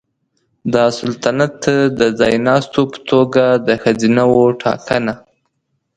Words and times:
د 0.73 0.75
سلطنت 0.99 1.57
د 1.99 2.01
ځایناستو 2.19 2.81
په 2.91 2.99
توګه 3.09 3.43
د 3.67 3.69
ښځینه 3.83 4.23
وو 4.33 4.45
ټاکنه 4.61 5.13